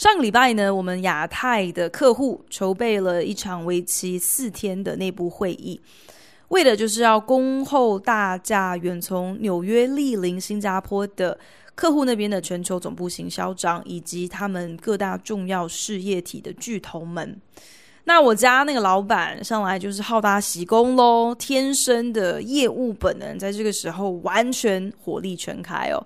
[0.00, 5.78] 上个礼拜呢，我们亚太的客户筹备了一场为期四天的内部会议，
[6.48, 11.38] 为的就是要恭候大驾远从纽约莅临新加坡的
[11.74, 17.38] 客户那边的全球总部行销长，以及他们各大重要事业体的巨头们。
[18.04, 26.02] 那我家那个老板上来就是好大喜功喽，天生的业务本能，在这个时候完全火力全开哦。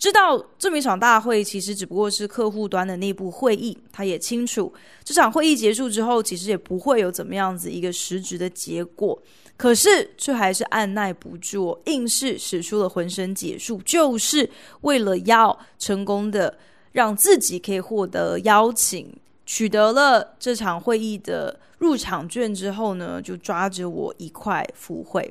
[0.00, 4.72] 知道这么一场大会其实只不过是客户端的内部会议，他也清楚
[5.04, 9.22] 这场会议结束之后，其实也不会有怎么样子一个实质的结果，
[9.58, 14.48] 可是却还是按捺不住，硬是使出了浑身解数，就是
[14.80, 16.56] 为了要成功的
[16.92, 25.30] 让自己可以获得邀请，取得了这场会议的入场券之后呢，就抓着我一块赴会。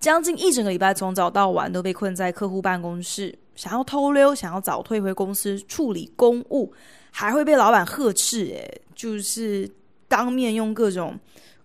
[0.00, 6.72] 将近一整个礼拜，从早到晚都被困在客户办公室，想要偷溜，想要早退回公司处理公务，
[7.10, 9.68] 还会被老板呵斥，诶，就是
[10.06, 11.18] 当面用各种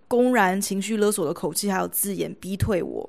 [0.08, 3.08] 公然情绪勒索的口气还有字眼逼退我。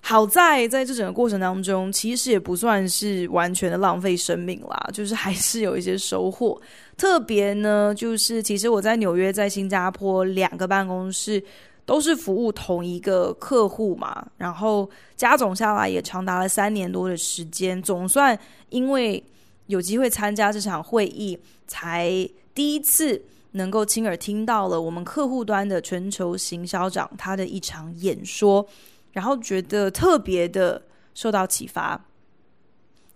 [0.00, 6.56] 好在在这整个过程当中，其实也不算是完全的浪费生命啦，就是还是有一些收获。
[6.96, 11.42] 特别呢，就是其实我在纽约、在新加坡两个办公室。
[11.86, 18.38] 都是服务同一个客户嘛，然后加总下来也长达了三年多的时间，总算
[18.70, 19.22] 因为
[19.66, 22.08] 有机会参加这场会议，才
[22.54, 28.66] 第一次能够亲耳听到了我们客户端的全球行销长他的一场演说，
[29.12, 30.82] 然后觉得特别的
[31.14, 32.02] 受到启发。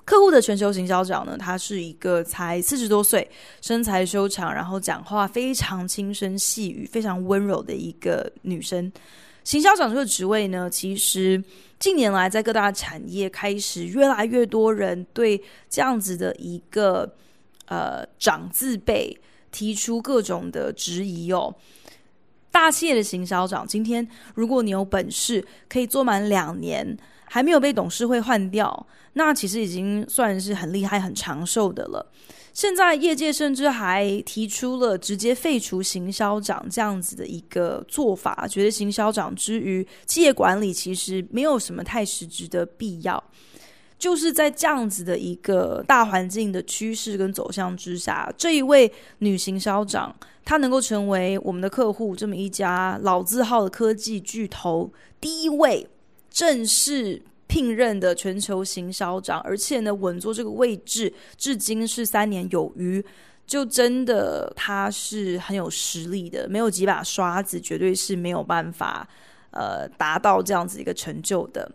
[0.09, 3.31] 客户的全球行销长呢，她是一个才四十多岁，
[3.61, 8.91] 身材修长，然后讲话非常轻声细语、非常温柔的一个女生。
[9.45, 11.45] 行销长这个职位呢，其实
[11.79, 17.15] 近年来在各大产业开始越来越多人对这样子的一个
[17.67, 19.15] 呃长字辈
[19.53, 21.55] 提出各种的质疑哦。
[22.51, 26.97] 大企业的行销长，今天如果你有本事，可以做满两年。
[27.31, 32.05] 还没有被董事会换掉，那其实已经算是很厉害、很长寿的了。
[32.55, 43.23] 现在业界甚至还提出了直接废除行销长这样子的一个做法，觉得行销长之于企业管理其实没有什么太实质的必要。
[43.97, 55.87] 就是在这样子的一个大环境的趋势跟走向之下，这一位女行销长，她能够成为我们的客户这么一家老字号的科技巨头第一位。
[56.39, 63.05] 正式聘任的全球行销长，而且呢，稳坐这个位置，至今是三年有余，
[63.45, 69.05] 就真的他是很有实力的，没有几把刷子，绝对是没有办法
[69.51, 71.69] 呃达到这样子一个成就的。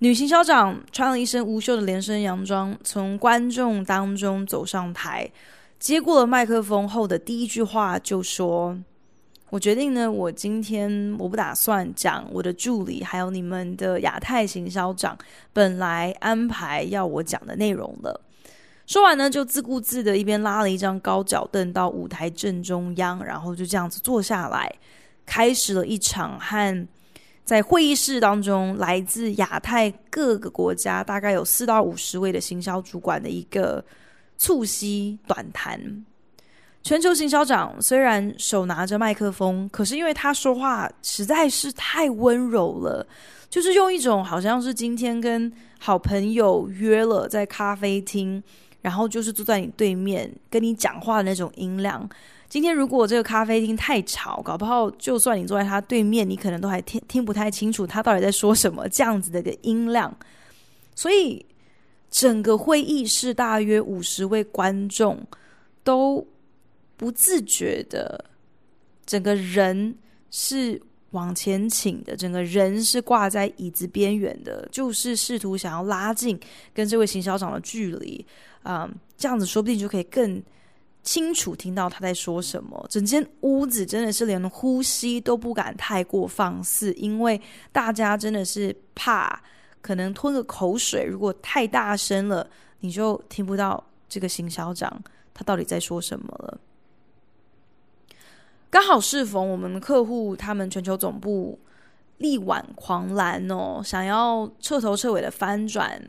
[0.00, 5.30] 女行销长穿了一身无袖的连身洋装，从观众当中走上台，
[5.78, 8.76] 接过了麦克风后的第一句话就说。
[9.50, 15.16] 我决定呢，我今天我不打算讲我的助理，还有你们的亚太行销长
[15.52, 18.20] 本来安排要我讲的内容了。
[18.86, 24.72] 说完呢，就自顾自的一边拉了一张高脚凳到舞台正中央，然后就这样子坐下来，
[25.24, 26.88] 开始了一场和
[27.44, 33.84] 在会议室当中来自亚太各个国家，大概有四到五十位的行销主管的一个
[34.38, 35.80] 促膝短谈。
[36.86, 43.04] 全球行销长虽然手拿着麦克风，可是因为他说话实在是太温柔了，
[43.50, 48.40] 就是用一种好像是今天跟好朋友约了在咖啡厅，
[48.82, 52.08] 然后就是坐在你对面跟你讲话的那种音量。
[52.48, 60.16] 今天如果这个咖啡厅太吵，搞不好就算你坐在他对面，你可能都还听听不太清楚他到底在说什么，这样子的一个音量。
[60.94, 61.44] 所以
[62.12, 65.20] 整个会议室大约五十位观众
[65.82, 66.24] 都。
[66.96, 68.24] 不自觉的，
[69.04, 69.94] 整个人
[70.30, 76.38] 是往前倾的，整个人是挂在椅子边缘的，就是试图想要拉近
[76.74, 78.24] 跟这位行销长的距离，
[78.62, 80.42] 啊、嗯，这样子说不定就可以更
[81.02, 82.84] 清楚听到他在说什么。
[82.90, 87.40] 整间屋子真的是连呼吸都不敢太过放肆，因为
[87.72, 89.40] 大家真的是怕
[89.80, 92.48] 可能吞个口水，如果太大声了，
[92.80, 95.00] 你就听不到这个行销长
[95.32, 96.60] 他到底在说什么了。
[98.70, 101.58] 刚好适逢我们客户他们全球总部
[102.18, 106.02] 力挽狂澜哦，想要彻头彻尾的翻转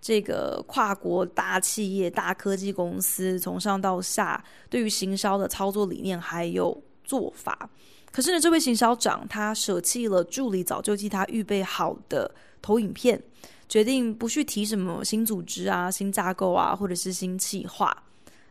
[0.00, 7.68] 这个跨国大企业、大科技公司从上到下对于行销的操作理念还有做法。
[8.12, 12.30] 可是呢，这位行销长他舍弃了助理早就替他预备好的
[12.62, 13.20] 投影片，
[13.68, 18.04] 决定不去提什么新组织啊、新架构啊，或者是新企划。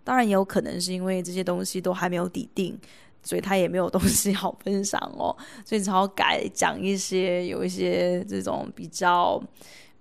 [0.04, 2.78] 当然，也有可能是因为这些东西都还没有底定，
[3.28, 5.36] 所以他也没有东西 好分享哦，
[5.66, 9.44] 所以只好改讲一些有一些这种比较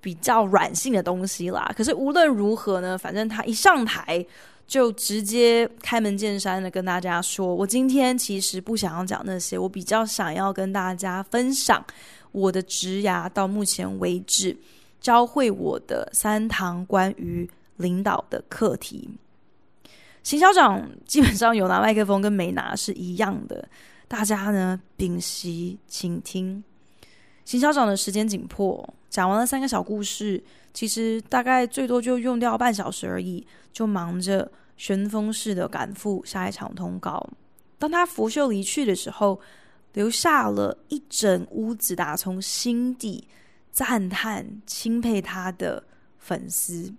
[0.01, 1.71] 比较软性的东西啦。
[1.77, 4.25] 可是无论如何呢，反正他一上台。
[4.69, 11.81] 就直接开门见山的跟大家说，我今天其实不想要讲那些，我比较想要跟大家分享
[12.33, 14.59] 我的职涯到目前为止
[15.01, 19.09] 教会我的三堂关于领导的课题。
[20.27, 23.69] 行销长基本上有拿麦克风跟没拿是一样的，
[24.09, 26.65] 大家呢屏息倾听。
[27.45, 30.43] 行销长的时间紧迫，讲完了三个小故事，
[30.75, 37.25] 其实大概最多就用掉半小时而已，就忙着旋风式的赶赴下一场通告。
[37.79, 39.41] 当他拂袖离去的时候，
[39.93, 43.29] 留下了一整屋子打从心底
[43.71, 45.85] 赞叹、钦佩他的
[46.19, 46.93] 粉丝。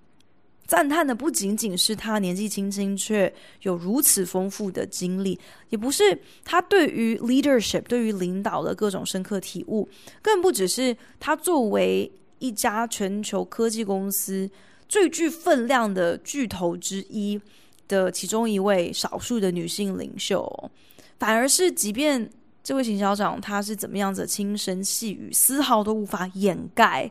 [0.68, 9.88] 赞叹的不仅仅是他年纪轻轻却有如此丰富的经历，也不是他对于 leadership 对于领导的各种深刻体悟，
[10.22, 14.50] 更不只是他作为一家全球科技公司
[14.90, 17.40] 最具分量的巨头之一
[17.88, 20.70] 的其中一位少数的女性领袖，
[21.18, 22.30] 反而是即便
[22.62, 27.10] 这位行销长他是怎么样子轻声细语，丝毫都无法掩盖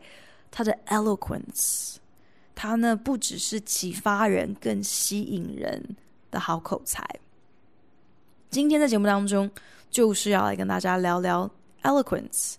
[0.51, 1.97] 他的 eloquence。
[2.57, 5.81] 他呢，不只是启发人，更吸引人
[6.31, 7.07] 的好口才。
[8.49, 9.49] 今天在节目当中，
[9.91, 11.49] 就是要来跟大家聊聊
[11.83, 12.55] eloquence，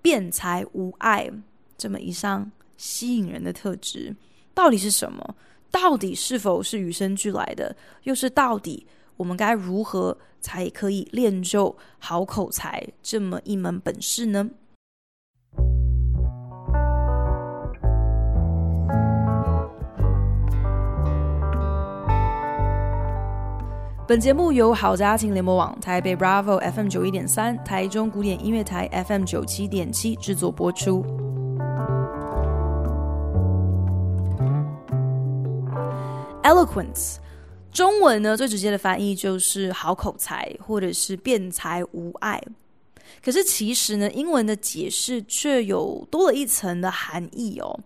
[0.00, 1.30] 辩才无碍
[1.76, 4.16] 这么一项吸引人的特质
[4.54, 5.36] 到底是什么？
[5.70, 7.76] 到底是否是与生俱来的？
[8.04, 8.86] 又是到底
[9.18, 14.48] 我们该如何才可以练就好口才这么一门本事呢？
[24.12, 31.02] 本节目由好家庭联播网、台北 Bravo FM 九一点三、台中古典音乐台 FM 九七点七制作播出。
[36.42, 37.16] Eloquence，
[37.72, 42.38] 中文呢，最直接的翻译就是好口才，或者是辩才无碍。
[43.24, 47.80] 可是其实呢，英文的解释却有多了一层的含义哦。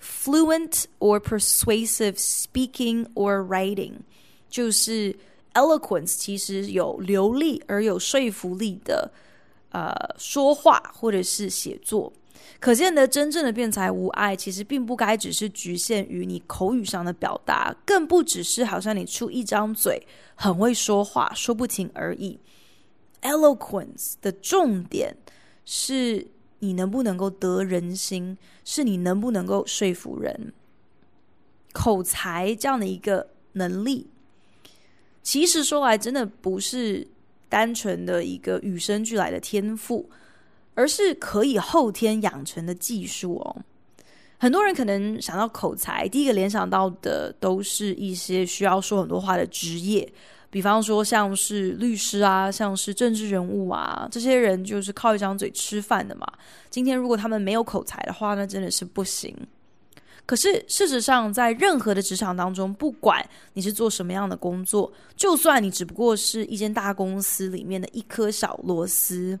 [0.00, 3.94] Fluent or persuasive speaking or writing，
[4.48, 5.16] 就是。
[5.54, 9.10] Eloquence 其实有流利而有说服力的，
[9.70, 12.12] 呃，说话或者是写作，
[12.58, 22.38] 可见得真正的辩才无碍，其实并不该只是局限于你口语上的表达，更不只是好像你出一张嘴很会说话说不停而已。
[23.22, 25.16] Eloquence 的重点
[25.64, 26.26] 是
[26.58, 30.52] 你能不能够得人心，是你能不能够说服人。
[31.72, 34.10] 口才这样的一个能力。
[35.24, 37.04] 其实说来，真的不是
[37.48, 40.08] 单纯的一个与生俱来的天赋，
[40.74, 43.56] 而是可以后天养成的技术哦。
[44.36, 50.06] 很多人可能想到口才，第一个联想到的都是一些需要说很多话的职业，
[50.50, 56.26] 比方说像是律师啊，像是政治人物啊，这些人就是靠一张嘴吃饭的嘛。
[56.68, 59.34] 今天如果他们没有口才的话，那真的是不行。
[60.26, 69.38] 可是，事实上，在任何的职场当中，不管你是做什么样的工作，就算你只不过是一间大公司里面的一颗小螺丝，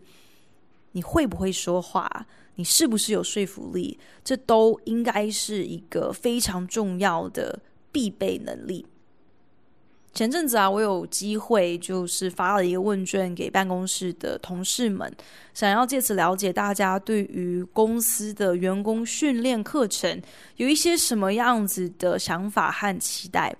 [0.92, 2.26] 你会不会说话？
[2.56, 3.98] 你是不是有说服力？
[4.22, 7.58] 这都应该是一个非常重要的
[7.90, 8.86] 必备能力。
[10.14, 15.12] 前阵子啊，我有机会就是发了一个问卷给办公室的同事们，
[15.52, 20.22] 想要借此了解大家对于公司的员工训练课程
[20.54, 23.52] 有一些什么样子的想法和期待。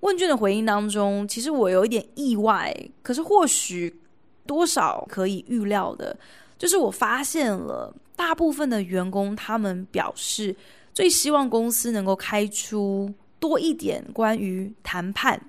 [0.00, 4.02] 问卷的回应当中，其实我有一点意外，可是或许
[4.44, 6.14] 多少可以预料的，
[6.58, 10.54] 就是我发现了大部分的员工他们表示
[10.92, 15.40] 最希望公司能够开出多一点关于谈判。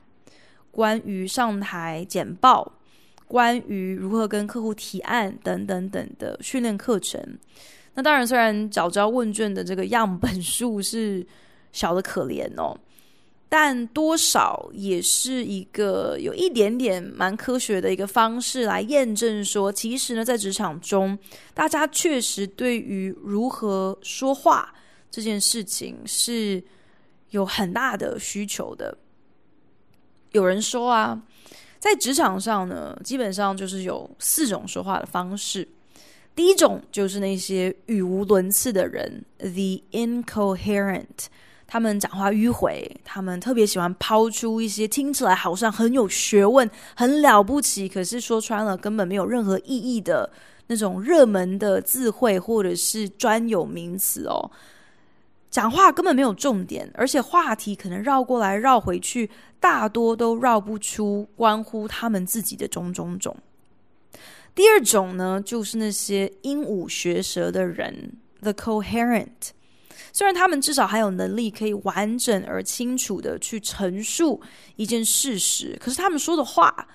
[0.75, 2.69] 关于上台简报，
[3.29, 7.17] 关于如何跟客户提案等等等的训练课程。
[7.93, 11.25] 那当然，虽然缴交问卷的这个样本数是
[11.71, 12.77] 小的可怜哦，
[13.47, 21.17] 但多少也是一个有一点点蛮科学的一个方式来验证说，其实呢，在职场中，
[21.53, 24.75] 大家确实对于如何说话
[25.09, 26.61] 这件事情是
[27.29, 28.97] 有很大的需求的。
[30.35, 31.17] 有人说啊，
[31.79, 35.65] 在职场上呢，基本上就是有四种说话的方式。
[36.35, 41.05] 第一种就是那些语无伦次的人，the incoherent，
[41.65, 50.29] 他们讲话迂回，他们特别喜欢抛出一些听起来好像很有学问、很了不起，可是说穿了根本没有任何意义的
[50.67, 54.51] 那种热门的词汇或者是专有名词哦。
[55.55, 63.33] 讲话根本没有重点，而且话题可能绕过来绕回去，大多都绕不出关乎他们自己的种种种。
[64.53, 69.51] 第二种呢，就是那些鹦鹉学舌的人，the coherent。
[70.11, 74.41] 虽然他们至少还有能力可以完整而清楚地去陈述
[74.75, 76.85] 一件事实，可是他们说的话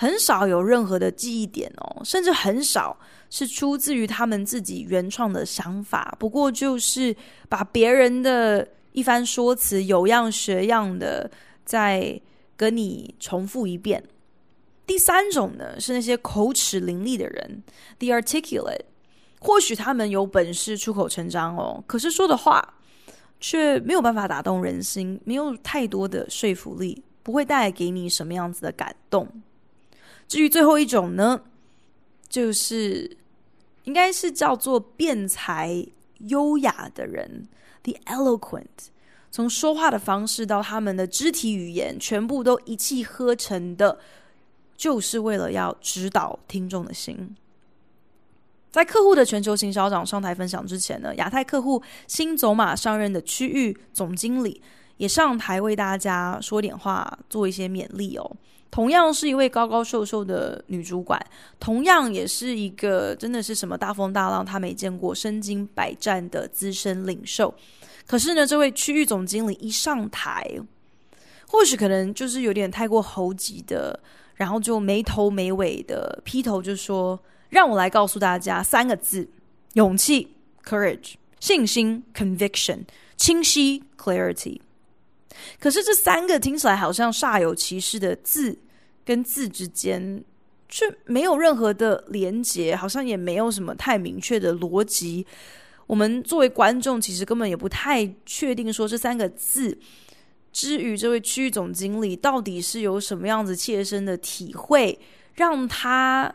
[0.00, 6.16] 很少有任何的记忆点哦，甚至很少是出自于他们自己原创的想法。
[6.18, 7.14] 不过就是
[7.50, 11.30] 把别人的一番说辞有样学样的
[11.66, 12.18] 再
[12.56, 14.02] 跟你重复一遍。
[14.86, 17.62] 第三种呢，是那些口齿伶俐的人
[17.98, 18.86] ，the articulate。
[19.38, 22.66] 或许他们有本事出口成章哦，可是说的话
[23.38, 29.28] 却没有办法打动人心，没有太多的说服力，不会带给你什么样子的感动。
[30.30, 31.42] 至于最后一种呢，
[32.28, 33.16] 就是
[33.82, 35.84] 应该是叫做辩才
[36.20, 37.48] 优雅的人
[37.82, 38.90] ，the eloquent。
[39.32, 43.98] 从说话的方式到他们的肢体语言，全部都一气呵成的。
[44.76, 47.36] 就是为了要指导听众的心。
[48.70, 54.62] 在客户的全球行销长上台分享之前呢，亚太客户新走马上任的区域总经理
[55.00, 58.36] 也上台为大家说点话，做一些勉励哦。
[58.70, 61.18] 同样是一位高高瘦瘦的女主管，
[61.58, 67.52] 同样也是一个真的是什么大风大浪她没见过、身经百战的资深领袖。
[68.06, 70.46] 可是呢，这位区域总经理一上台，
[71.48, 73.98] 或许可能就是有点太过猴急的。
[74.36, 79.28] 然后就没头没尾的劈头就说：“让我来告诉大家三个字：
[79.74, 82.84] 勇气 （courage）、信心 （conviction）、
[83.18, 84.58] 清晰 （clarity）。”
[85.58, 88.58] 可是这三个听起来好像煞有其事的字
[89.04, 90.22] 跟字之间，
[90.68, 95.26] 却没有任何的连结，好像也没有什么太明确的逻辑。
[95.86, 99.76] 我们作为观众，其实根本也不太确定说这三个字。
[100.52, 104.98] 至于这位区域总经理到底是有什么样子切身的体会，
[105.34, 106.32] 让他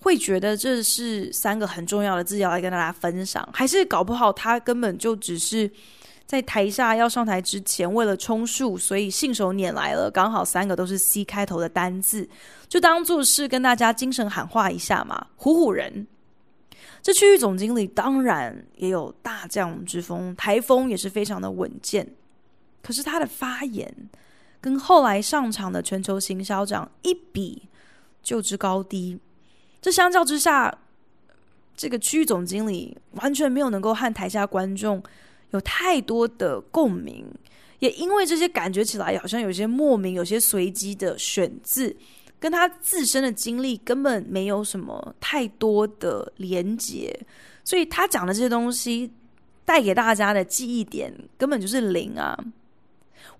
[0.00, 5.68] 会觉得这是三个很重要的字要来跟大家分享，还是搞不好他根本就只是
[6.28, 12.28] 在台下要上台之前为了充数，所以信手拈来了，刚好三个都是 C 开头的单字，
[12.68, 16.06] 就当做是跟大家精神喊话一下嘛，唬唬人。
[17.00, 22.06] 这区域总经理当然也有大将之风，台风也是非常的稳健。
[22.82, 23.90] 可是他的发言
[24.60, 27.62] 跟后来上场的全球行销长一比，
[28.22, 29.18] 就知高低。
[29.80, 30.76] 这相较之下，
[31.74, 35.02] 这个区域总经理完全没有能够和台下观众
[35.50, 37.26] 有太多的共鸣，
[37.78, 41.96] 也因为这些感觉起来好像有些莫名、有些随机的选字，
[42.38, 47.18] 跟他自身的经历根本没有什么太多的连结，
[47.64, 49.10] 所以他讲的这些东西
[49.64, 52.38] 带给大家的记忆点根本就是零啊。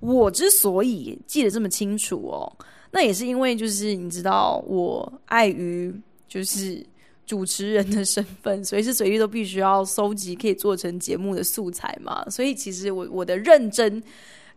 [0.00, 2.52] 我之所以记得这么清楚哦，
[2.90, 5.92] 那也是因为就是你知道，我碍于
[6.28, 6.84] 就是
[7.28, 12.24] 主持人的身份，随时随地都必须要搜集可以做成节目的素材嘛。
[12.30, 14.02] 所以其实我我的认真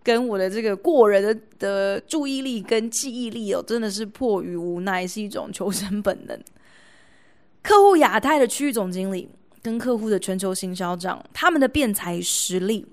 [0.02, 6.42] 跟我的这个过人的的注意力跟记忆力哦，真的是迫于无奈，是一种求生本能。
[7.62, 9.28] 客户亚太的区域总经理
[9.62, 12.88] 跟客户的全球行销长，他们的辩才实力。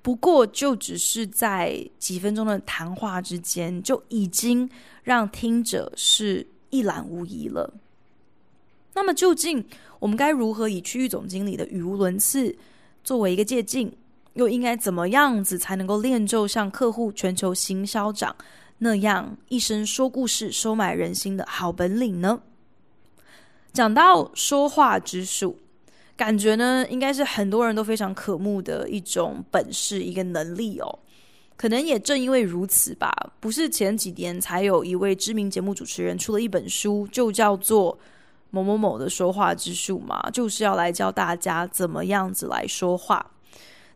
[0.00, 4.66] 不过，就只是在几分钟的谈话之间，就已经
[5.02, 7.74] 让听者是一览无遗了。
[8.98, 9.64] 那么，究竟
[10.00, 12.56] 我们该如何以区域总经理的语无伦次
[13.04, 13.92] 作为一个借镜，
[14.34, 18.34] 又应该怎么样子才能够练就像客户全球行销长
[18.78, 22.40] 那样一生说故事、收买人心的好本领呢？
[23.72, 25.56] 讲到说话之术。
[26.16, 30.98] 感觉呢，应该是很多人都非常渴慕的一种本事，一个能力哦。
[31.56, 37.96] 可能也正因为如此吧，不是前几年才有一位知名节目主持人出了一本书，就叫做
[38.50, 43.32] 《某某某的说话之术》嘛，就是要来教大家怎么样子来说话。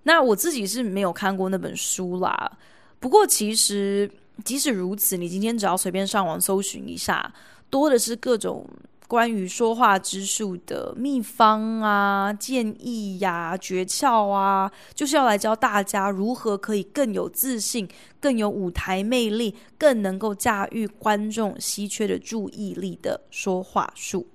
[0.04, 2.58] 那我自己是没有看过那本书啦，
[2.98, 4.10] 不过，其实
[4.44, 7.32] 即使如此，你今天只要随便上网搜寻一下，
[7.70, 8.68] 多的是各种
[9.06, 17.88] 关于说话之术的秘方啊、建议呀、啊、诀窍啊，就是要来教大家如何可以更有自信、
[18.20, 24.26] 更有舞台魅力、更能够驾驭观众稀缺的注意力的说话术。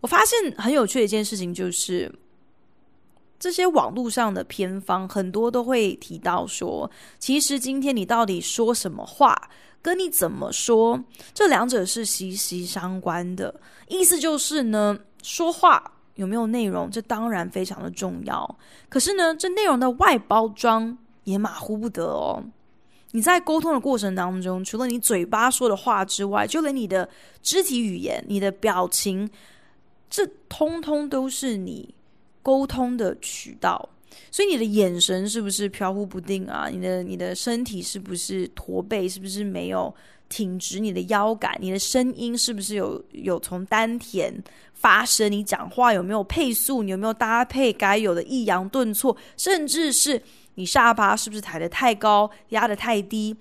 [0.00, 2.12] 我发现很有趣的一件事情就是。
[3.38, 9.50] 这些网络上的偏方很多都会提到说，其实今天你到底说什么话，
[9.82, 10.98] 跟你怎么说，
[11.34, 13.54] 这两者是息息相关的。
[13.88, 18.58] 意思就是呢，说话有没有内容，这当然非常的重要。
[18.88, 22.42] 可是呢，这内容的外包装也马虎不得哦。
[23.10, 27.06] 你在沟通的过程当中，除了你嘴巴说的话之外，就连你的
[27.42, 29.28] 肢体语言、你的表情，
[30.10, 31.94] 这通通都是你。
[32.42, 33.88] 沟通的渠道，
[34.30, 36.68] 所以你的眼神是不是飘忽不定啊？
[36.70, 39.08] 你的你的身体是不是驼背？
[39.08, 39.92] 是不是没有
[40.28, 41.52] 挺直你的腰杆？
[41.60, 44.32] 你的声音是不是有有从丹田
[44.74, 45.28] 发声？
[45.32, 46.84] 你讲话有没有配速？
[46.84, 49.16] 你有没有搭配该有的抑扬顿挫？
[49.36, 50.22] 甚至是
[50.54, 53.36] 你下巴是不是抬得太高，压得太低？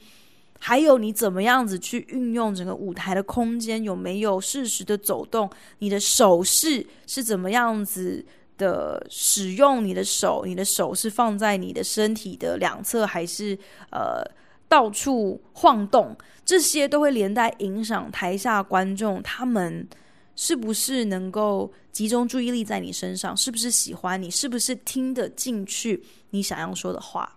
[0.67, 3.83] 还有你怎么样子去运用整个舞台的空间？
[3.83, 5.47] 有没有适时的走动？
[5.77, 8.25] 你的手势是怎么样子？
[8.57, 13.55] 的使用，你的手，你的手是放在你的身体的两侧，还是
[13.91, 14.23] 呃
[14.67, 16.17] 到处晃动？
[16.43, 19.87] 这些都会连带影响台下观众，他们
[20.35, 23.37] 是不是能够集中注意力在你身上？
[23.37, 24.31] 是不是喜欢你？
[24.31, 27.31] 是不是听得进去你想要说的话？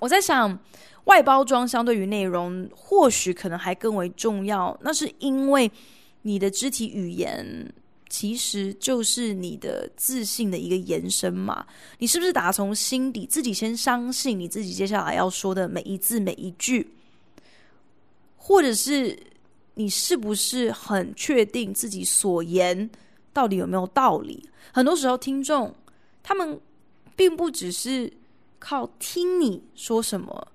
[0.00, 0.56] 我在想，
[1.08, 4.74] 外包装相对于内容，或许可能还更为重要。
[4.80, 5.70] 那是因为
[6.22, 7.70] 你的肢体语言。
[8.10, 11.66] 其实就是你的自信的一个延伸嘛。
[11.98, 16.90] 你是不是打从心底自己先相信你自己接下来要说的每一字每一句，
[18.38, 19.14] 或者是
[19.74, 22.88] 你是不是很确定自己所言
[23.30, 24.42] 到底有没有道理？
[24.72, 25.74] 很多时候，听众
[26.22, 26.58] 他们
[27.14, 28.10] 并不只是
[28.58, 30.48] 靠听你说什么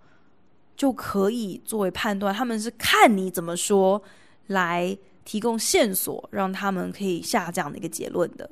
[0.76, 4.02] 就可以作为判断，他们是看你怎么说
[4.48, 4.98] 来。
[5.26, 8.50] 提供线索，让他们可以下这样的一个结论的。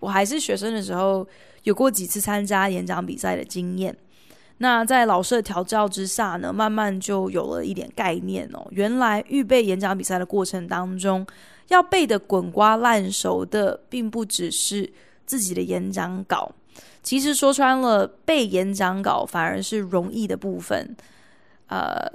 [0.00, 1.24] 我还是学生的时候，
[1.62, 3.96] 有过几次参加演讲比赛的经验。
[4.58, 8.66] 那在老师的调教之下呢，慢慢就有了一点概念哦。
[8.72, 11.24] 原来预备演讲比赛的过程当中，
[11.68, 14.92] 要背得滚瓜烂熟的，并不只是
[15.24, 16.50] 自己的演讲稿。
[17.04, 20.96] 其实说穿了，背演讲稿反而是容易的部分。
[21.68, 22.10] 呃。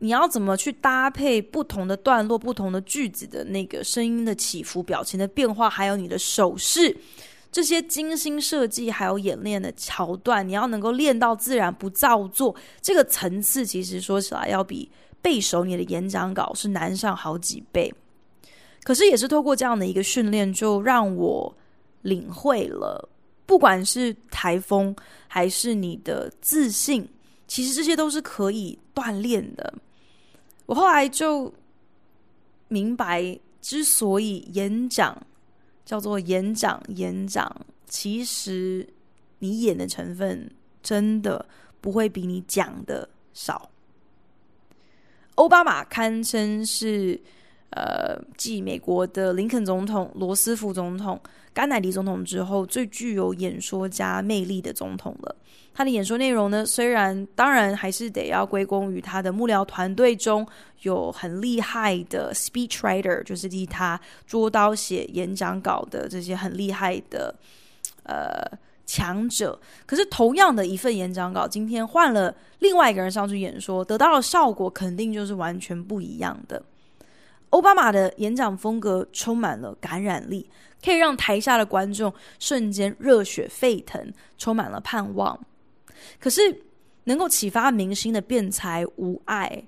[0.00, 6.94] 你要怎么去搭配不同的段落、不同的句子的那个声音的起伏、表情的变化，还有你的手势，
[7.50, 14.90] 这些精心设计还有演练的桥段，你要能够练到自然不造作，这个层次其实说起来要比
[15.22, 17.90] 背熟你的演讲稿是难上好几倍。
[18.82, 21.56] 可是也是透过这样的一个训练，就让我
[22.02, 23.08] 领会了，
[23.46, 24.94] 不管是台风
[25.28, 27.08] 还是你的自信，
[27.46, 29.74] 其实这些都是可以锻炼的。
[30.66, 31.52] 我后来就
[32.68, 35.16] 明白，之所以演讲
[35.84, 38.88] 叫做演讲，演讲其实
[39.38, 40.50] 你演的成分
[40.82, 41.44] 真的
[41.80, 43.70] 不会比你讲的少。
[45.34, 47.20] 奥巴马堪称是
[47.74, 51.20] 呃，继美国的林肯总统、罗斯福总统、
[51.52, 55.36] 甘乃迪总统之后，最具有演说家魅力的总统了。
[55.74, 60.46] 他的演说内容呢，虽然当然还是得要归功于他的幕僚团队中
[60.82, 67.34] 有很厉害的 speech writer，就是替他捉刀写演讲稿的这些很厉害的
[68.04, 68.56] 呃
[68.86, 69.58] 强者。
[69.84, 76.62] 可是同样的一份演讲稿，今天换了另外一个人上去演说，得到的效果肯定就是完全不一样的。
[77.54, 80.50] 欧巴马的演讲风格充满了感染力，
[80.84, 85.38] 可以让台下的观众瞬间热血沸腾，充满了盼望。
[86.18, 86.62] 可是，
[87.04, 89.62] 能够启发民心的辩才无碍，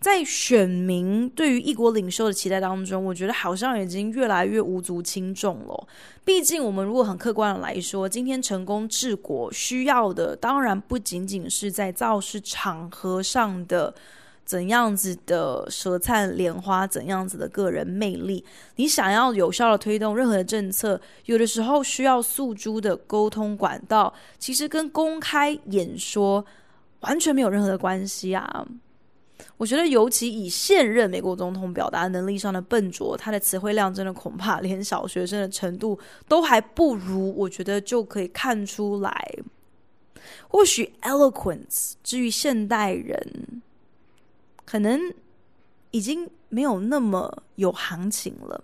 [0.00, 5.86] 在选民对于一国领袖的期待当中，我觉得好像已经越来越无足轻重了。
[6.24, 13.94] 毕竟，我们如果很客观的来说，今天成功治国需要的，当然不仅仅是在造势场合上的。
[14.46, 18.42] 怎样子的舌灿莲花，怎样子的个人魅力？
[18.76, 26.46] 你想要有效的推动任何的政策，有的时候需要诉诸的沟通管道，其实跟公开演说
[27.00, 28.66] 完全没有任何的关系啊！
[29.58, 39.34] 我觉得，尤其以现任美国总统表达能力上的笨拙，他的词汇量真的恐怕连小学生的程度都还不如，我觉得就可以看出来。
[40.48, 43.62] 或许 eloquence 至于现代人，
[44.66, 45.00] 可能
[45.92, 48.62] 已经没有那么有行情了。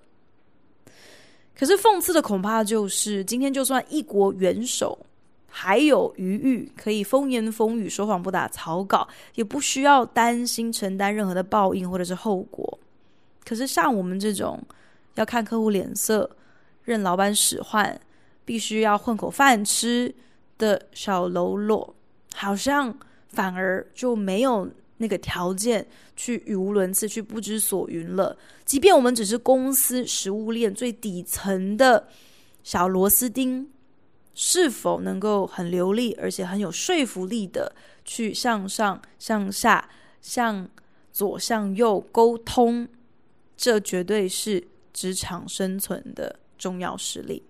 [1.55, 4.99] 可是讽刺的恐怕就是，今天就算一国元首
[5.49, 12.79] 还有余裕可以风言风语、说谎不打草稿，也不需要担心承担任何的报应或者是后果。
[13.45, 14.61] 可是像我们这种
[15.15, 16.29] 要看客户脸色、
[16.85, 18.01] 任老板使唤、
[18.45, 20.13] 必须要混口饭吃
[20.59, 21.95] 的小喽啰，
[22.35, 22.93] 好像
[23.29, 24.69] 反而就没有
[25.03, 25.85] 那个条件
[26.15, 28.39] 去语无伦次、去不知所云了。
[28.65, 32.07] 即便我们只是公司食物链最底层的
[32.63, 33.69] 小螺丝钉，
[34.33, 40.71] 是否能够很流利而且很有说服力的去向上、向下、向
[41.11, 42.89] 左、向右沟通？
[43.57, 47.43] 这绝对是职场生存的重要实力。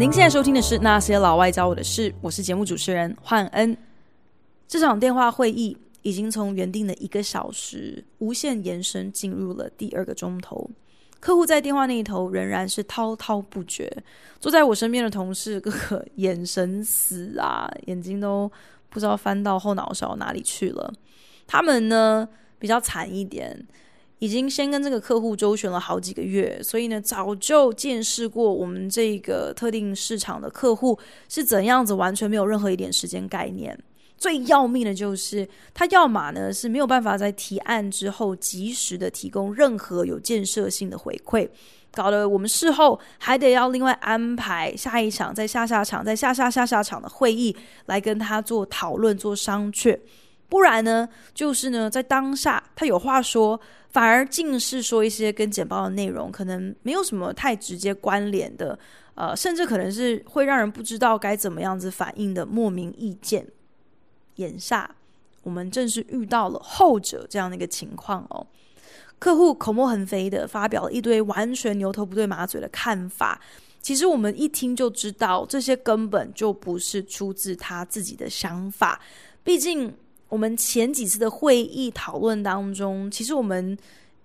[0.00, 3.76] 您现在收听的是《那些老外教我的事》，我是节目主持人焕恩。
[4.66, 10.70] 这场电话会议已经从原定的一个小时无限延伸进入了第二个钟头。
[11.20, 13.94] 客户在电话那一头仍然是滔滔不绝，
[14.40, 18.50] 坐在我身边的同事个个眼神死啊，眼睛都
[18.88, 20.90] 不知道翻到后脑勺哪里去了。
[21.46, 22.26] 他们呢，
[22.58, 23.66] 比较惨一点。
[24.20, 33.76] 已经先跟这个客户周旋了好几个月，所以呢，早就见识过我们这个特定市场的客户是怎样子，完全没有任何一点时间概念。
[34.18, 41.48] 最要命的就是，他要么呢是没有办法在提案之后及时的提供任何有建设性的回馈，
[41.90, 47.56] 搞得我们事后还得要另外安排下一场、在下下场、在下下下下场的会议
[47.86, 49.98] 来跟他做讨论、做商榷。
[50.50, 53.58] 不然呢，就是呢，在当下他有话说，
[53.90, 58.76] 反而尽是说一些跟简报的内容可能没有什么太直接关联的，
[59.14, 63.46] 呃，甚至可能是会让人不知道该怎么样子反应的莫名意见。
[64.36, 64.90] 眼下
[65.44, 68.44] 我们正是遇到了后者这样的一个情况哦，
[69.20, 73.40] 客户口沫横飞的发表了一堆完全牛头不对马嘴的看法，
[73.80, 79.00] 其实我们一听就知道，这些根本就不是出自他自己的想法，
[79.44, 79.94] 毕竟。
[80.30, 83.76] 我们前几次的会议讨论当中，其实我们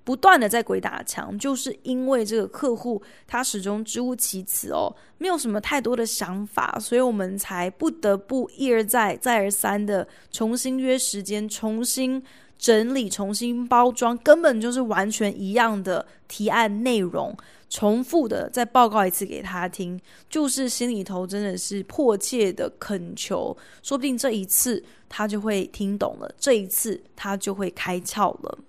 [0.04, 12.22] 不断的在鬼打墙，就是因为这个客户他始终支吾其词哦，没有什么太多的想法，所以我们才不得不一而再、再而三的重新约时间、重新
[12.58, 17.36] 整理、重新包装，根本就是完全一样的提案内容。
[17.76, 28.60] 重复的再报告一次给他听，就是心里头真的是迫切的恳求，说不定这一次他就会听懂了，这一次他就会开窍了。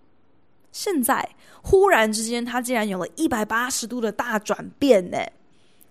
[0.73, 5.19] 现在忽然之间，他竟然有了一百八十度的大转变呢，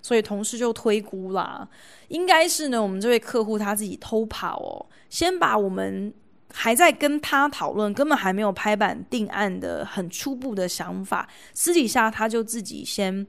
[0.02, 1.66] 所以同事就推估啦，
[2.10, 6.14] 应该是呢，我们这位客户他自己偷跑哦，先把我们。
[6.58, 13.28] 还在跟他讨论，根本还没有拍板定案的很初步的想法，私底下他就自己先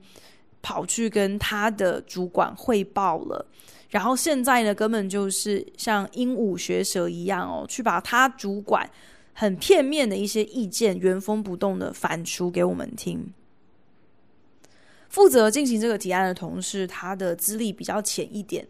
[0.63, 3.45] 跑去跟他的主管汇报了，
[3.91, 8.89] 然后现在呢，根本就是像鹦鹉学舌一样哦，去把他主管
[9.35, 13.33] 很片面的一些意见原封不动的反刍给我们听。
[15.09, 18.67] 负责进行这个提案的同事，他的资历比较浅一点。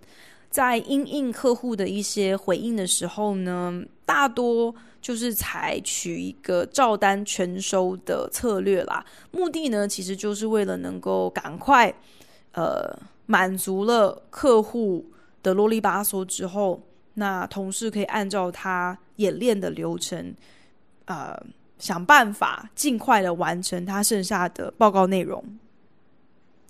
[0.56, 9.04] 在因应客户的一些回应的时候呢，大多就是采取一个照单全收的策略啦。
[9.32, 11.94] 目的呢，其实就是为了能够赶快，
[12.52, 15.04] 呃，满足了客户
[15.42, 16.80] 的啰里吧嗦之后，
[17.12, 20.34] 那同事可以按照他演练的流程，
[21.04, 21.38] 呃，
[21.78, 25.44] 想办法尽快的完成他剩下的报告内容。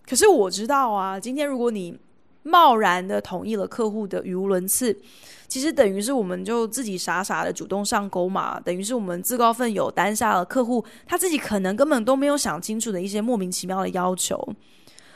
[0.04, 1.96] 可是我知道啊，今天如果你
[2.46, 4.96] 贸然的同意了客户的语无伦次，
[5.48, 14.40] 其实等于是我们就自己傻傻的主动上钩嘛，等于是我们自告奋勇担下了客户他自己可能根本都没有想清楚的一些莫名其妙的要求。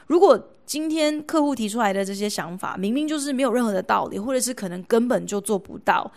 [0.09, 6.11] 如果今天客户提出来的这些想法明明就是没有任何的道理，或者是可能根本就做不到，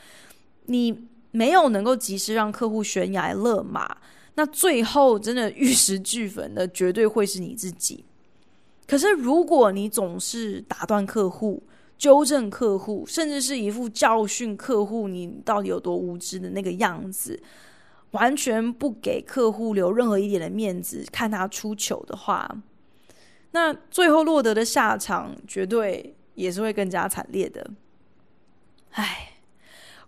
[0.65, 3.95] 你没有能够及时让客户悬崖勒马，
[4.33, 8.03] 那最后真的玉石俱焚的绝对会是你自己。
[8.87, 11.63] 可是，如果你总是打断客户、
[11.97, 17.41] 纠正客户，甚至是一副教训客户你到底有多无知的那个样子，
[18.11, 22.57] 完全不给客户留任何一点的面子，看他出糗的话，
[23.51, 27.71] 那最后落得的下场绝对也是会更加惨烈的。
[28.91, 29.29] 唉。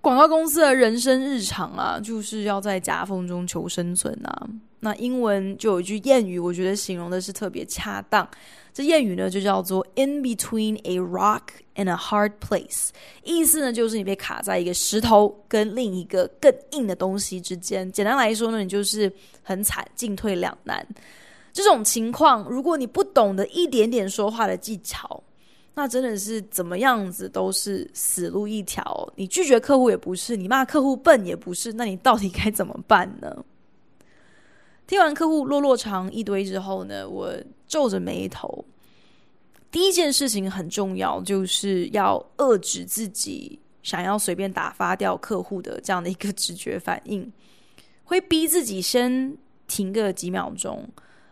[0.01, 4.47] 广告公司的人生日常啊，就是要在夹缝中求生存啊。
[4.81, 8.29] 那英文就有一句谚语，我觉得形容的是特别恰当。
[8.75, 11.43] 这谚语呢，就叫做 “In between a rock
[11.75, 12.89] and a hard place”，
[13.23, 17.89] 意思呢，就是你被卡在一个石头跟另一个更硬的东西之间。
[17.89, 19.09] 简单来说呢，你就是
[19.41, 20.85] 很惨，进退两难。
[21.53, 25.23] 这种情况，如果你不懂得一点点说话的技巧，
[25.73, 29.09] 那真的是怎么样子都是死路一条。
[29.15, 33.33] 你拒绝客户也不是，你骂客户笨也不是，那你到底该怎么办呢？
[34.87, 37.33] 听完客户落落长一堆之后呢，我
[37.67, 38.65] 皱着眉头。
[39.71, 47.31] 第一件事情很重要，就是要遏制自己想要随便打发掉客户的这样的一个直觉反应，
[48.03, 49.35] 会逼自己先
[49.67, 50.87] 停个几秒钟，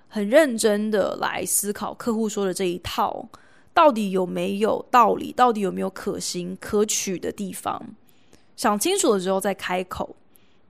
[0.08, 3.30] 很认真的来思考客户说的这一套。
[3.74, 5.32] 到底有没有道理？
[5.32, 7.82] 到底有没有可行可取的地方？
[8.56, 10.16] 想清楚了之后再开口。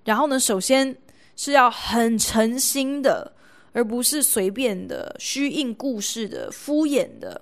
[0.05, 0.95] 然后呢，首先
[1.35, 3.33] 是要很诚心的，
[3.71, 7.41] 而不是随便的、虚应故事的、敷衍的，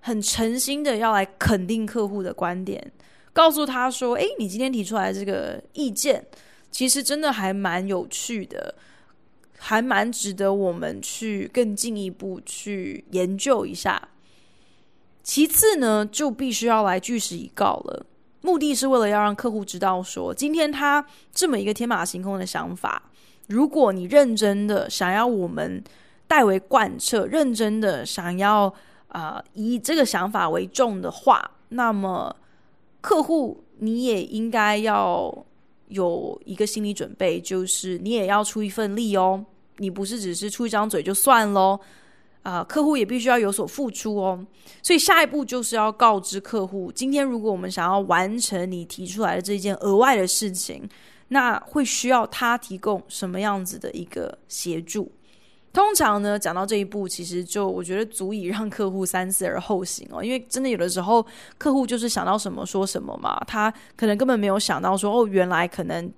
[0.00, 2.92] 很诚心的要来肯定客户的观点，
[3.32, 6.24] 告诉他说：“诶，你今天提出来这个意见，
[6.70, 8.74] 其实真的还蛮有趣的，
[9.58, 14.08] 还蛮值得我们去更进一步去研究一下。”
[15.22, 18.06] 其次呢，就必须要来据实以告了。
[18.42, 23.02] 目的是为了要让客户知道说，今天他这么一个天马行空的想法，
[23.48, 25.82] 如果你认真的想要我们
[26.26, 28.72] 代为贯彻，认真的想要
[29.08, 32.34] 啊、以这个想法为重的话，那么
[33.00, 35.36] 客户你也应该要
[35.88, 39.44] 有一个心理准备，就是你也要出一份力哦，
[39.78, 41.80] 你不是只是出一张嘴就算喽。
[42.42, 44.46] 啊、客户也必须要有所付出哦，
[44.82, 50.88] 所以下一步就是要告知客户，今天如果我们想要完成你提出来的这件额外的事情，
[51.28, 55.12] 那会需要他提供什么样子的一个协助。
[55.72, 61.24] 通常呢，讲到这一步，其实就我觉得足以让客户三思而后行哦，因为真的有的时候
[61.58, 66.10] 客户就是想到什么说什么嘛，他可能根本没有想到说哦，原来可能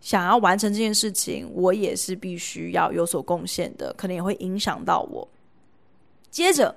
[0.00, 5.28] 想要完成这件事情，我也是必须要有所贡献的，可能也会影响到我。
[6.36, 6.76] 接着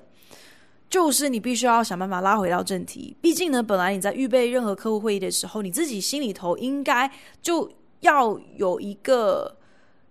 [0.89, 3.13] 就是你必须要想办法拉回到正题。
[3.19, 7.69] 毕竟呢，本来你在预备任何客户会议的时候，你自己心里头应该就
[7.99, 9.57] 要有一个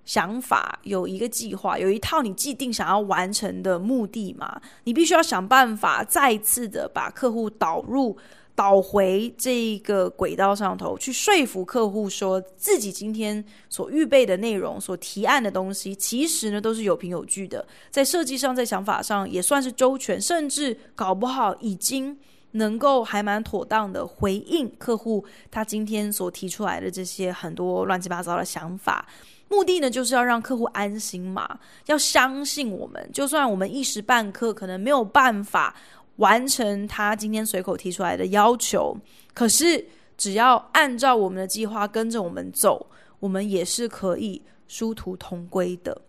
[0.05, 4.61] 想法，有一个计划，有一套你既定想要完成的目的嘛。
[4.85, 8.19] 你必须要想办法再次的把客户导入。
[8.59, 22.18] 导回这个轨道上头，去说服客户说自己今天所预备的内容、所提案的东西，其实呢都是有凭有据的，在设计上、在想法上也算是周全，甚至搞不好已经
[22.51, 29.07] 能够还蛮妥当的回应客户他今天所提出来的这些很多乱七八糟的想法。
[29.51, 35.77] 目的呢就是要让客户安心嘛，要相信我们，就算我们一时半刻可能没有办法。
[36.19, 38.97] 完成他今天随口提出来的要求，
[39.35, 39.85] 可是
[40.17, 42.87] 只要按照我们的计划跟着我们走，
[43.19, 46.01] 我们也是可以殊途同归的。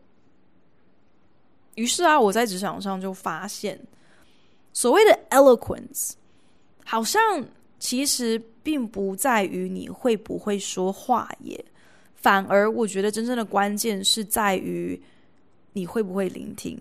[1.76, 3.80] 于是啊，我在职场上就发现，
[4.74, 6.14] 所谓的 eloquence，
[6.84, 7.22] 好像
[7.78, 11.64] 其实并不在于你会不会说话耶，
[12.16, 15.02] 反而我觉得真正的关键是在于
[15.72, 16.78] 你会不会聆听。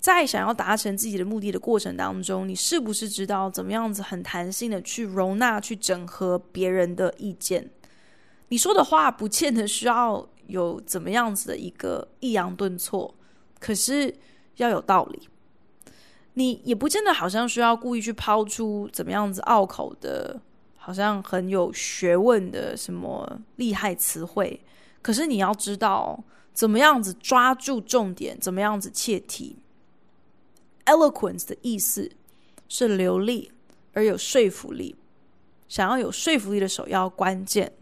[0.00, 7.70] 在想要达成自己的目的的过程当中，你是不是知道怎么样子很弹性的去容纳、去整合别人的意见？
[8.48, 13.14] 你说的话不见得需要有怎么样子的一个抑扬顿挫，
[13.60, 14.12] 可是
[14.56, 15.28] 要有道理。
[16.34, 20.40] 你也不见得好像需要故意去抛出怎么样子拗口的，
[20.78, 24.64] 好像很有学问的什么厉害词汇。
[25.02, 29.58] 可是你要知道怎么样子抓住重点，怎么样子切题。
[30.90, 32.10] Eloquence 的意思
[32.68, 33.52] 是流利
[33.92, 34.96] 而有说服力。
[35.68, 37.72] 想要有说服力的首要关键，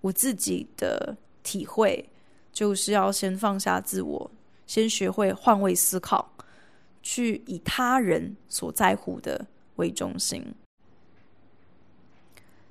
[0.00, 2.08] 我自己的体会
[2.50, 4.30] 就是要先放下自我，
[4.66, 6.32] 先学会换位思考，
[7.02, 10.42] 去以他人所在乎的为中心。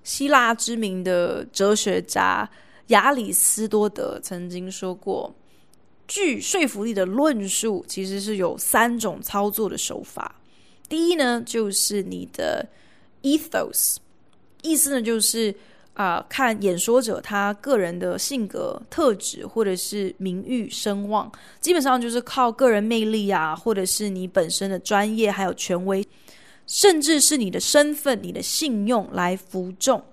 [0.01, 2.49] 希腊知名的哲学家
[2.87, 5.35] 亚里斯多德曾经说过。
[6.08, 10.34] 具说服力的论述其实是有三种操作的手法。
[10.88, 12.65] 第一呢，就是你的
[13.22, 13.98] ethos，
[14.62, 15.54] 意思呢就是
[15.93, 26.08] 啊、看演说者他个人的性格特质或者是名誉声望，基本上就是靠个人魅力啊，或者是你本身的专业还有权威。
[26.67, 30.04] 甚至是你的身份、你的信用来服众。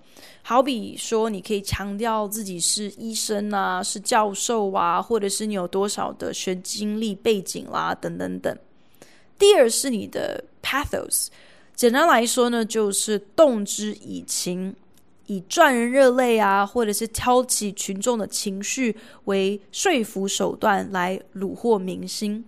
[0.47, 8.55] 好比说，你可以强调自己是医生啊，是教授啊，或者是你有多少的学经历背景啦，等等等。
[9.39, 11.29] 第二是你的 pathos，
[11.73, 14.75] 简单来说呢，就是动之以情。
[15.25, 22.45] 以赚人热泪啊，或者是挑起群众的情绪为说服手段来虏获民心。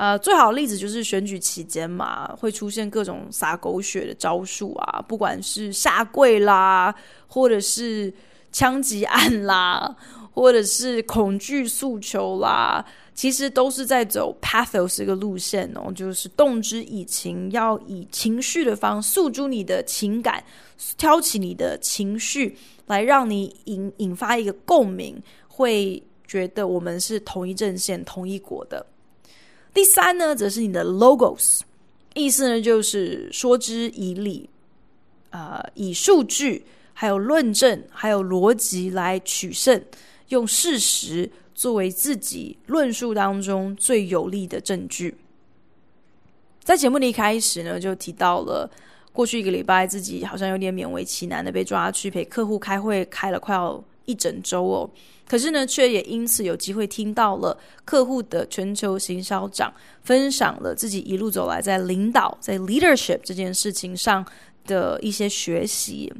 [0.00, 6.94] 呃，最好的例子就是选举期间嘛，会出现各种撒狗血的招数啊，不管是下跪啦，
[7.26, 8.10] 或者是
[8.50, 9.94] 枪击案啦，
[10.32, 12.82] 或者是恐惧诉求啦。
[13.12, 20.42] 其实都是在走 pathos 这个路线哦，就是动之以情，要以情绪的方诉诸你的情感，
[20.96, 28.86] 挑起你的情绪，来让你引引发一个共鸣，会觉得我们是同一阵线、同一国的。
[29.72, 31.60] 第三呢，则是你的 logos，
[32.14, 34.48] 意思呢就是说之以理，
[35.30, 39.82] 呃，以数据、还有论证、还有逻辑来取胜，
[40.28, 41.30] 用事实。
[41.52, 45.14] 作为自己论述当中最有力的证据，
[46.64, 48.70] 在节目的一开始呢，就提到了
[49.12, 54.90] 过去一个礼拜自己好像有点勉为其难的被抓去陪客户开会，开了快要一整周哦。
[55.28, 64.26] 可是呢，却也因此有机会听到了客户的全球行销长分享了自己一路走来在领导、在 leadership 这件事情上
[64.66, 66.12] 的一些学习。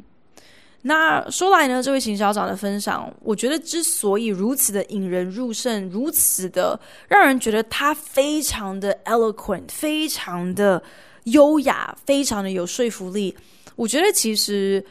[0.83, 10.81] 那说来呢，这位行销长的分享，我觉得之所以如此的引人入胜，如此的让人觉得他非常的 eloquent，非常的
[11.25, 13.35] 优雅，非常的有说服力。
[13.75, 14.83] 我觉得其实，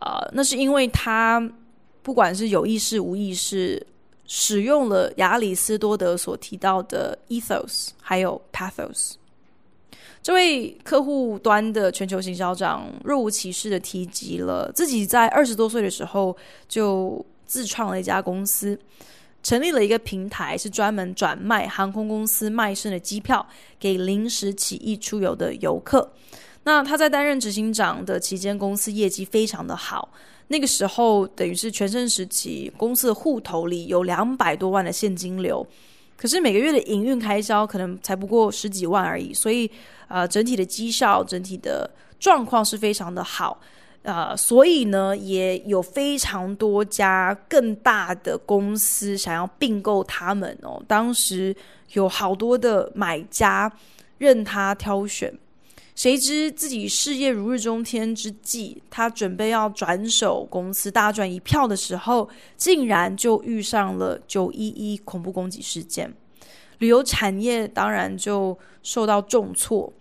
[0.00, 1.40] 呃，那是因为他
[2.02, 3.86] 不管是有意识无意识，
[4.26, 9.12] 使用了亚里斯多德所提到的 ethos，还有 pathos。
[10.22, 16.36] 这位客户端的全球行销长若无其事的提及了自己在二十多岁的时候
[16.68, 18.78] 就自创了一家公司，
[19.42, 23.46] 成立了一个平台，是专门转卖航空公司卖剩的机票
[23.78, 26.12] 给临时起意出游的游客。
[26.64, 30.10] 那他在担任执行长的期间，公司业绩非常的好。
[30.50, 35.66] 那个时候等于是全盛时期，公司的户头里有两百多万的现金流，
[36.16, 39.70] 可是每个月的营运开销可能才不过十几万而已，所以。
[40.12, 43.60] 呃，整体的绩效、整体的状况是非常的好，
[44.02, 50.82] 呃，所以呢，也有非常多家更大的公司想要并购他们哦。
[50.88, 51.54] 当时
[51.92, 53.72] 有好多的买家
[54.18, 55.32] 任他挑选，
[56.00, 66.10] 谁知自己事业如日中天之际，他准备要转手公司大赚一票的时候，竟然就遇上了九一一恐怖攻击事件，
[66.78, 69.92] 旅游产业当然就受到重挫。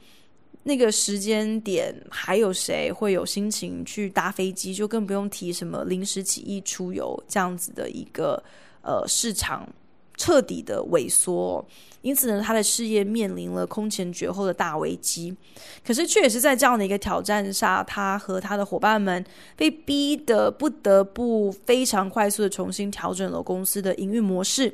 [0.63, 4.73] 那个时间点，还有谁会有心情去搭飞机？
[4.73, 8.41] 就更不用提什么临时起意出游这样子的一个
[8.83, 9.67] 呃市场
[10.15, 11.67] 彻底的萎缩。
[12.01, 15.35] 因此呢，他的事业面临了空前绝后的大危机。
[15.85, 19.23] 可是，却也是在这样的一个挑战下，他和他的伙伴们
[19.55, 24.73] 被逼得不得不非常快速的重新调整了公司的营运模式。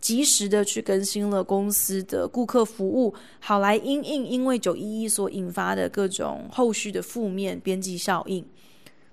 [0.00, 8.44] 及时的去更新了公司的顾客服务，好来因应因为九一一所引发的各种后续的负面边际效应。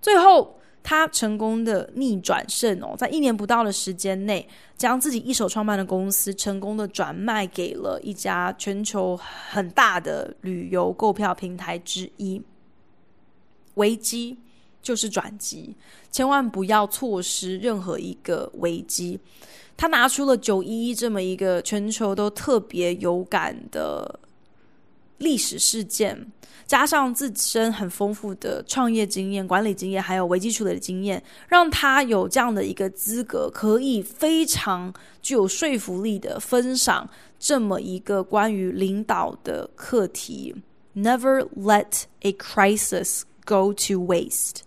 [0.01, 9.17] 最后，他成功的逆转胜哦，在一年不到的时间内，将自己一手创办的公司成功的转卖给了一家全球
[9.51, 12.41] 很大的旅游购票平台之一。
[13.75, 14.37] 危机
[14.81, 15.75] 就是转机，
[16.11, 19.19] 千万不要错失任何一个危机。
[19.77, 24.19] 他拿出了九一一这么一个全球都特别有感的
[25.19, 26.31] 历史事件，
[26.65, 40.55] 加上自身很丰富的创业经验、管理经验，还有危机处理的经验，让他有这样的一个资格，可以非常具有说服力的分享这么一个关于领导的课题
[40.95, 44.61] ：Never let a crisis go to waste。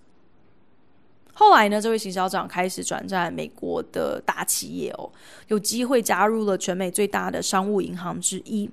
[1.35, 5.11] 后来呢，这位行销长开始转战美国的大企业哦，
[5.49, 8.69] 有机会加入了全美最大的商务银行之一。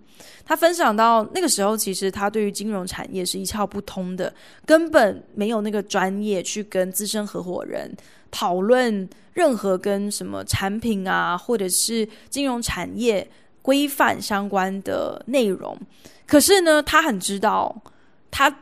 [0.46, 4.34] 他分享到，那个时候其实他对于金融产业是一窍不通的，
[4.66, 7.90] 根本没有那个专业去跟资深合伙人
[8.30, 13.26] 讨论任何跟什么产品啊，或者是金融产业
[13.62, 15.78] 规范相关的内容。
[16.28, 17.82] 可是呢，他很知道
[18.30, 18.54] 他。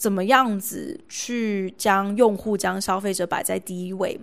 [0.00, 4.18] 怎么样子去将用户、将消费者摆在第一位？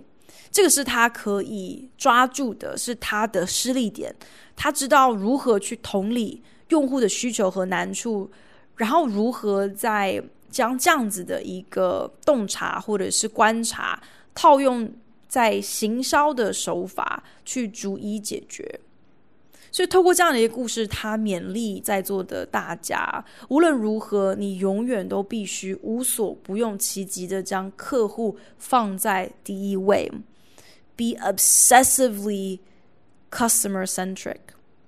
[0.50, 4.12] 这个是他可以抓住的，是他的失力点。
[4.56, 8.28] 他知道如何去同理用户的需求和难处，
[8.74, 10.20] 然后如何在
[10.50, 14.02] 将这样子的一个洞察或者是观察
[14.34, 14.92] 套用
[15.28, 18.80] 在行销的手法去逐一解决。
[19.78, 30.10] 所以透过这样的一个故事，他勉励在座的大家，无论如何，你永远都必须无所不用其极的将客户放在第一位
[30.96, 32.58] ，be obsessively
[33.30, 34.40] customer centric，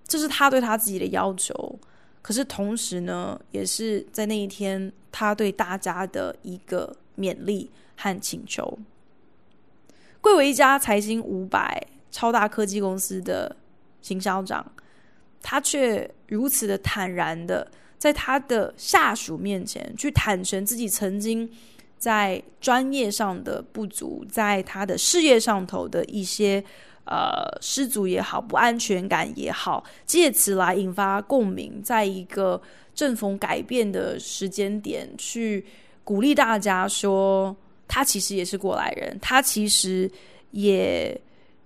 [0.09, 1.78] 这是他对他自己的要求。
[2.20, 8.76] 可是同时呢，也是在那一天，他对大家的一个勉励和请求。
[10.20, 11.80] 贵为一家财经五百
[12.11, 13.55] 超大科技公司的
[14.03, 14.64] 行销长，
[15.42, 21.48] 他却如此的坦然的，在他的下属面前去坦诚自己曾经
[21.98, 26.62] 在专业上的不足，在他的事业上头的一些。
[27.07, 32.61] 呃，失足也好，不安全感也好，借此来引发共鸣，在一个
[32.94, 35.64] 正逢改变的时间点，去
[36.05, 37.57] 鼓励大家说，
[37.88, 40.09] 他其实也是过来人，他其实
[40.53, 41.20] 也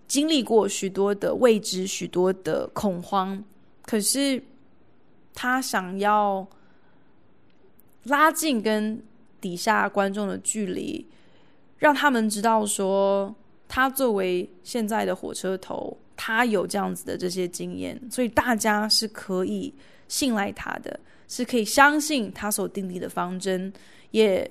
[0.06, 3.42] 经历过许多的未知，许多的恐慌，
[3.84, 4.42] 可是
[5.34, 6.46] 他想要
[8.04, 9.02] 拉近跟
[9.40, 11.06] 底下观众的距离，
[11.78, 13.34] 让他们知道说。
[13.66, 19.74] 他作为现在的火车头，他有这样子的这些经验，所以大家是可以
[20.06, 23.72] 信赖他的，是可以相信他所定立的方针，
[24.12, 24.48] 也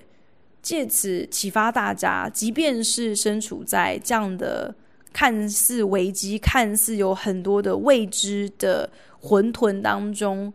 [0.62, 4.76] 借此启发大家，即便是身处在这样的
[5.14, 8.90] 看似危机、看似有很多的未知的
[9.20, 10.52] 混沌当中，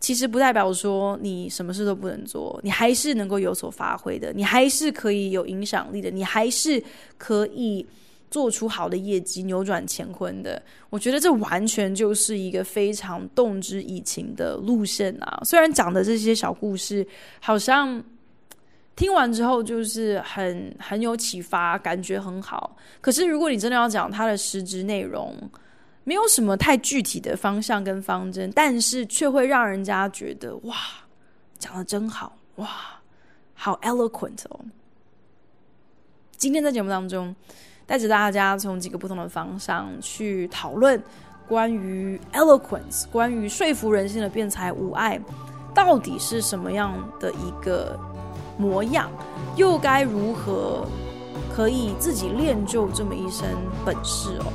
[0.00, 6.82] 其实不代表说你什么事都不能做，你还是能够有所发挥的，你还是可以有影响力的，你还是
[7.16, 7.86] 可以。
[8.30, 15.42] 做出好的业绩，扭转乾坤的，我觉得这完全就是一个非常动之以情的路线啊！
[15.44, 17.04] 虽然讲的这些小故事，
[17.40, 18.00] 好像
[19.00, 22.76] 听完之后就是很很有启发，感觉很好。
[23.00, 25.34] 可是如果你真的要讲它的实质内容，
[26.04, 30.76] 没有什么太具体的方向跟方针，但是却会让人家觉得哇，
[31.58, 32.68] 讲得真好，哇，
[33.54, 34.60] 好 eloquent 哦！
[36.36, 37.34] 今天在节目当中。
[37.86, 41.02] 带着大家从几个不同的方向去讨论
[41.48, 45.20] 关于 eloquence，关于说服人性的辩才无碍，
[45.74, 47.98] 到底是什么样的一个
[48.56, 49.10] 模样，
[49.56, 50.86] 又该如何
[51.54, 54.52] 可以自己练就这么一身本事哦？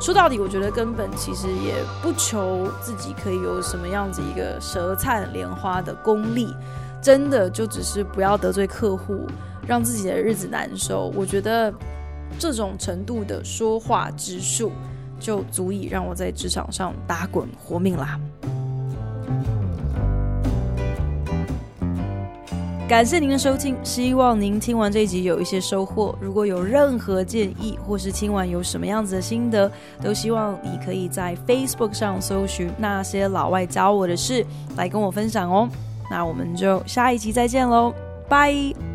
[0.00, 6.54] 说到底，我觉得根本其实也不求自己可以有什么样子一个舌灿莲花的功力，
[7.02, 9.26] 真的就只是不要得罪客户，
[9.66, 11.12] 让自己的日子难受。
[11.16, 11.72] 我觉得。
[12.38, 14.72] 这种程度的说话之术，
[15.20, 18.18] 就足以让我在职场上打滚活命啦！
[22.88, 26.14] 感谢您的收听，希望您听完这一集有一些收获。
[26.20, 29.70] 如果有任何建议，或是听完有什么样子的心得，
[30.02, 34.44] 都希望你可以在 Facebook 上搜寻那些老外教我的事，
[34.76, 35.66] 来跟我分享哦。
[36.10, 37.94] 那我们就下一集再见喽，
[38.28, 38.91] 拜！